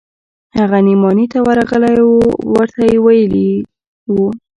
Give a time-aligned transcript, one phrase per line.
[0.57, 2.11] هغه نعماني ته ورغلى و
[2.55, 3.57] ورته ويلي يې
[4.13, 4.15] و.